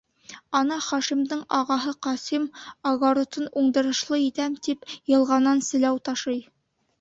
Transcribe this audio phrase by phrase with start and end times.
[0.59, 2.47] Ана, Хашимдың ағаһы Ҡасим,
[2.93, 6.43] огоротын уңдырышлы итәм тип йылғанан селәү ташый.